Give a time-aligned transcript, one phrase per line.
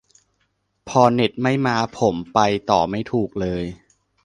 [0.89, 3.63] พอเน็ตไม่มาผมไปต่อไม่ถูกเลย